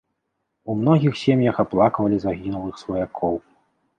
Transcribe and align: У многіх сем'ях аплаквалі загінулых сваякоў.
У 0.73 0.75
многіх 0.79 1.19
сем'ях 1.23 1.59
аплаквалі 1.63 2.17
загінулых 2.23 2.83
сваякоў. 2.83 3.35